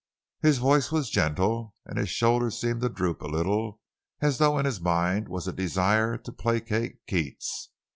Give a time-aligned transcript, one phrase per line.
[0.41, 3.79] His voice was gentle, and his shoulders seemed to droop a little
[4.19, 7.69] as though in his mind was a desire to placate Keats.